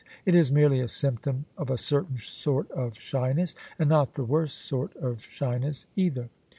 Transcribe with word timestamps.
It 0.25 0.33
is 0.33 0.51
merely 0.51 0.79
a 0.79 0.87
symptom 0.87 1.45
of 1.59 1.69
a 1.69 1.77
certain 1.77 2.17
sort 2.17 2.71
of 2.71 2.97
shyness: 2.99 3.53
and 3.77 3.87
not 3.87 4.15
the 4.15 4.23
worst 4.25 4.57
sort 4.57 4.95
of 4.95 5.21
shy 5.21 5.59
ness, 5.59 5.85
either. 5.95 6.29